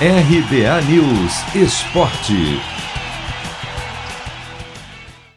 RBA 0.00 0.82
News 0.90 1.54
Esporte. 1.54 2.34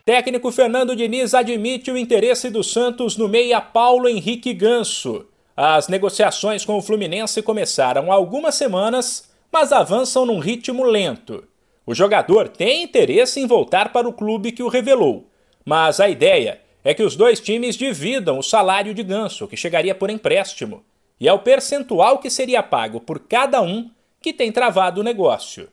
Técnico 0.03 0.51
Fernando 0.51 0.95
Diniz 0.95 1.35
admite 1.35 1.91
o 1.91 1.97
interesse 1.97 2.49
do 2.49 2.63
Santos 2.63 3.15
no 3.17 3.27
meia 3.27 3.61
Paulo 3.61 4.09
Henrique 4.09 4.55
Ganso. 4.55 5.27
As 5.55 5.87
negociações 5.87 6.65
com 6.65 6.75
o 6.75 6.81
Fluminense 6.81 7.39
começaram 7.43 8.11
há 8.11 8.15
algumas 8.15 8.55
semanas, 8.55 9.29
mas 9.51 9.71
avançam 9.71 10.25
num 10.25 10.39
ritmo 10.39 10.83
lento. 10.83 11.43
O 11.85 11.93
jogador 11.93 12.47
tem 12.47 12.81
interesse 12.81 13.39
em 13.39 13.45
voltar 13.45 13.93
para 13.93 14.09
o 14.09 14.13
clube 14.13 14.51
que 14.51 14.63
o 14.63 14.69
revelou, 14.69 15.29
mas 15.63 15.99
a 15.99 16.09
ideia 16.09 16.59
é 16.83 16.95
que 16.95 17.03
os 17.03 17.15
dois 17.15 17.39
times 17.39 17.75
dividam 17.75 18.39
o 18.39 18.43
salário 18.43 18.95
de 18.95 19.03
Ganso, 19.03 19.47
que 19.47 19.55
chegaria 19.55 19.93
por 19.93 20.09
empréstimo, 20.09 20.83
e 21.19 21.27
é 21.27 21.31
o 21.31 21.39
percentual 21.39 22.17
que 22.17 22.31
seria 22.31 22.63
pago 22.63 22.99
por 22.99 23.19
cada 23.19 23.61
um 23.61 23.91
que 24.21 24.33
tem 24.33 24.51
travado 24.51 25.01
o 25.01 25.03
negócio. 25.03 25.69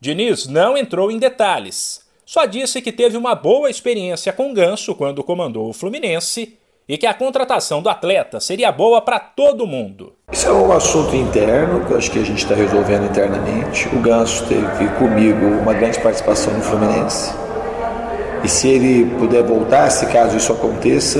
Diniz 0.00 0.46
não 0.46 0.76
entrou 0.76 1.10
em 1.10 1.18
detalhes, 1.18 2.06
só 2.28 2.44
disse 2.44 2.82
que 2.82 2.92
teve 2.92 3.16
uma 3.16 3.34
boa 3.34 3.70
experiência 3.70 4.34
com 4.34 4.52
Ganso 4.52 4.94
quando 4.94 5.24
comandou 5.24 5.66
o 5.66 5.72
Fluminense 5.72 6.58
e 6.86 6.98
que 6.98 7.06
a 7.06 7.14
contratação 7.14 7.80
do 7.80 7.88
atleta 7.88 8.38
seria 8.38 8.70
boa 8.70 9.00
para 9.00 9.18
todo 9.18 9.66
mundo. 9.66 10.12
Isso 10.30 10.46
é 10.46 10.52
um 10.52 10.70
assunto 10.70 11.16
interno 11.16 11.86
que 11.86 11.92
eu 11.92 11.96
acho 11.96 12.10
que 12.10 12.18
a 12.18 12.24
gente 12.24 12.42
está 12.42 12.54
resolvendo 12.54 13.06
internamente. 13.06 13.88
O 13.88 14.00
Ganso 14.00 14.46
teve 14.46 14.88
comigo 14.98 15.46
uma 15.46 15.72
grande 15.72 15.98
participação 16.00 16.52
no 16.52 16.62
Fluminense. 16.62 17.32
E 18.44 18.48
se 18.48 18.68
ele 18.68 19.10
puder 19.16 19.42
voltar, 19.42 19.88
se 19.88 20.04
caso 20.12 20.36
isso 20.36 20.52
aconteça, 20.52 21.18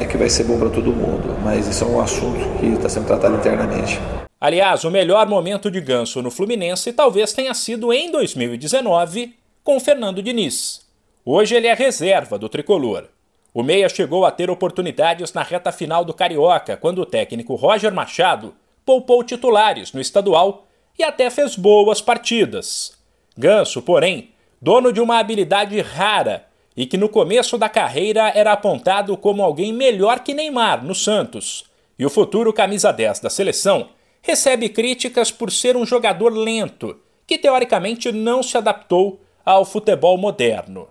é 0.00 0.04
que 0.04 0.16
vai 0.16 0.28
ser 0.28 0.42
bom 0.42 0.58
para 0.58 0.70
todo 0.70 0.92
mundo. 0.92 1.36
Mas 1.44 1.68
isso 1.68 1.84
é 1.84 1.86
um 1.86 2.00
assunto 2.00 2.58
que 2.58 2.66
está 2.66 2.88
sendo 2.88 3.06
tratado 3.06 3.36
internamente. 3.36 3.98
Aliás, 4.40 4.84
o 4.84 4.90
melhor 4.90 5.26
momento 5.26 5.68
de 5.68 5.80
Ganso 5.80 6.22
no 6.22 6.30
Fluminense 6.30 6.92
talvez 6.92 7.32
tenha 7.32 7.52
sido 7.52 7.92
em 7.92 8.08
2019 8.12 9.34
com 9.64 9.80
Fernando 9.80 10.22
Diniz. 10.22 10.86
Hoje 11.24 11.56
ele 11.56 11.66
é 11.66 11.74
reserva 11.74 12.38
do 12.38 12.48
tricolor. 12.48 13.08
O 13.52 13.64
Meia 13.64 13.88
chegou 13.88 14.24
a 14.24 14.30
ter 14.30 14.48
oportunidades 14.48 15.32
na 15.32 15.42
reta 15.42 15.72
final 15.72 16.04
do 16.04 16.14
Carioca, 16.14 16.76
quando 16.76 17.00
o 17.00 17.06
técnico 17.06 17.56
Roger 17.56 17.92
Machado 17.92 18.54
poupou 18.86 19.24
titulares 19.24 19.92
no 19.92 20.00
estadual 20.00 20.68
e 20.96 21.02
até 21.02 21.28
fez 21.30 21.56
boas 21.56 22.00
partidas. 22.00 22.96
Ganso, 23.36 23.82
porém, 23.82 24.30
dono 24.62 24.92
de 24.92 25.00
uma 25.00 25.18
habilidade 25.18 25.80
rara 25.80 26.46
e 26.76 26.86
que 26.86 26.96
no 26.96 27.08
começo 27.08 27.58
da 27.58 27.68
carreira 27.68 28.30
era 28.32 28.52
apontado 28.52 29.16
como 29.16 29.42
alguém 29.42 29.72
melhor 29.72 30.20
que 30.20 30.32
Neymar 30.32 30.84
no 30.84 30.94
Santos, 30.94 31.64
e 31.98 32.06
o 32.06 32.10
futuro 32.10 32.52
camisa 32.52 32.92
10 32.92 33.18
da 33.18 33.28
seleção 33.28 33.88
recebe 34.22 34.68
críticas 34.68 35.30
por 35.30 35.50
ser 35.50 35.76
um 35.76 35.86
jogador 35.86 36.30
lento, 36.30 36.98
que 37.26 37.38
teoricamente 37.38 38.10
não 38.10 38.42
se 38.42 38.56
adaptou 38.56 39.20
ao 39.44 39.64
futebol 39.64 40.16
moderno. 40.18 40.88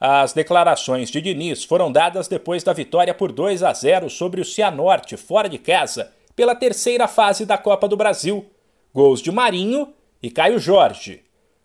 As 0.00 0.32
declarações 0.32 1.10
de 1.10 1.20
Diniz 1.20 1.64
foram 1.64 1.90
dadas 1.90 2.28
depois 2.28 2.62
da 2.62 2.72
vitória 2.72 3.14
por 3.14 3.32
2 3.32 3.62
a 3.62 3.72
0 3.72 4.10
sobre 4.10 4.40
o 4.40 4.44
Cianorte, 4.44 5.16
fora 5.16 5.48
de 5.48 5.58
casa, 5.58 6.12
pela 6.36 6.54
terceira 6.54 7.08
fase 7.08 7.46
da 7.46 7.56
Copa 7.56 7.88
do 7.88 7.96
Brasil. 7.96 8.44
Gols 8.92 9.22
de 9.22 9.32
Marinho 9.32 9.92
e 10.22 10.30
Caio 10.30 10.58
Jorge. 10.58 11.22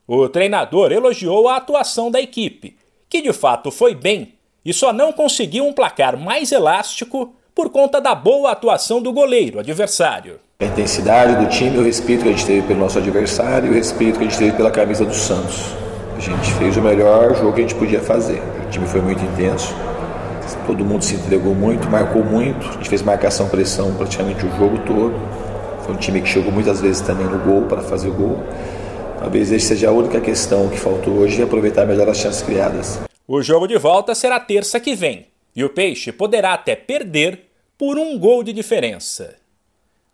O 0.07 0.27
treinador 0.29 0.91
elogiou 0.91 1.47
a 1.47 1.57
atuação 1.57 2.09
da 2.09 2.19
equipe, 2.19 2.77
que 3.09 3.21
de 3.21 3.33
fato 3.33 3.71
foi 3.71 3.93
bem 3.93 4.33
e 4.63 4.73
só 4.73 4.93
não 4.93 5.11
conseguiu 5.11 5.65
um 5.65 5.73
placar 5.73 6.17
mais 6.17 6.51
elástico 6.51 7.35
por 7.53 7.69
conta 7.69 7.99
da 7.99 8.15
boa 8.15 8.51
atuação 8.51 9.01
do 9.01 9.11
goleiro 9.11 9.59
adversário. 9.59 10.39
A 10.61 10.65
intensidade 10.65 11.41
do 11.41 11.49
time, 11.49 11.77
o 11.77 11.81
respeito 11.81 12.23
que 12.23 12.27
a 12.27 12.31
gente 12.33 12.45
teve 12.45 12.67
pelo 12.67 12.81
nosso 12.81 12.97
adversário 12.97 13.67
e 13.67 13.69
o 13.69 13.73
respeito 13.73 14.19
que 14.19 14.25
a 14.25 14.27
gente 14.27 14.37
teve 14.37 14.57
pela 14.57 14.69
camisa 14.69 15.05
do 15.05 15.13
Santos. 15.13 15.73
A 16.17 16.19
gente 16.19 16.53
fez 16.55 16.75
o 16.75 16.81
melhor 16.81 17.33
jogo 17.33 17.53
que 17.53 17.59
a 17.59 17.61
gente 17.61 17.75
podia 17.75 18.01
fazer. 18.01 18.41
O 18.67 18.69
time 18.69 18.85
foi 18.85 18.99
muito 18.99 19.23
intenso, 19.23 19.73
todo 20.67 20.83
mundo 20.83 21.01
se 21.01 21.15
entregou 21.15 21.55
muito, 21.55 21.89
marcou 21.89 22.25
muito. 22.25 22.67
A 22.67 22.71
gente 22.73 22.89
fez 22.89 23.01
marcação, 23.01 23.47
pressão 23.47 23.95
praticamente 23.95 24.45
o 24.45 24.49
jogo 24.57 24.79
todo. 24.79 25.13
Foi 25.85 25.95
um 25.95 25.97
time 25.97 26.21
que 26.21 26.27
chegou 26.27 26.51
muitas 26.51 26.81
vezes 26.81 26.99
também 26.99 27.25
no 27.25 27.39
gol 27.39 27.61
para 27.61 27.81
fazer 27.81 28.09
o 28.09 28.13
gol. 28.13 28.43
Talvez 29.17 29.53
essa 29.53 29.67
seja 29.67 29.87
a 29.87 29.93
única 29.93 30.19
questão 30.19 30.67
que 30.67 30.77
faltou 30.77 31.19
hoje 31.19 31.39
e 31.39 31.41
aproveitar 31.41 31.85
melhor 31.85 32.09
as 32.09 32.17
chances 32.17 32.41
criadas. 32.41 32.99
O 33.25 33.41
jogo 33.41 33.65
de 33.65 33.77
volta 33.77 34.13
será 34.13 34.37
terça 34.41 34.77
que 34.77 34.93
vem 34.93 35.27
e 35.55 35.63
o 35.63 35.69
Peixe 35.69 36.11
poderá 36.11 36.53
até 36.53 36.75
perder 36.75 37.45
por 37.77 37.97
um 37.97 38.19
gol 38.19 38.43
de 38.43 38.51
diferença. 38.51 39.39